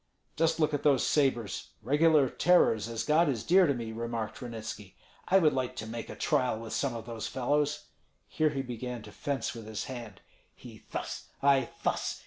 "Just 0.35 0.59
look 0.59 0.73
at 0.73 0.81
those 0.81 1.05
sabres, 1.05 1.73
regular 1.83 2.27
tearers, 2.27 2.89
as 2.89 3.03
God 3.03 3.29
is 3.29 3.43
dear 3.43 3.67
to 3.67 3.73
me!" 3.75 3.91
remarked 3.91 4.39
Ranitski. 4.41 4.95
"I 5.27 5.37
would 5.37 5.53
like 5.53 5.75
to 5.75 5.85
make 5.85 6.09
a 6.09 6.15
trial 6.15 6.59
with 6.59 6.73
some 6.73 6.95
of 6.95 7.05
those 7.05 7.27
fellows." 7.27 7.85
Here 8.27 8.49
he 8.49 8.63
began 8.63 9.03
to 9.03 9.11
fence 9.11 9.53
with 9.53 9.67
his 9.67 9.83
hand: 9.83 10.21
"He 10.55 10.85
thus, 10.91 11.27
I 11.43 11.69
thus! 11.83 12.19